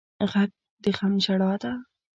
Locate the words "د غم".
0.83-1.13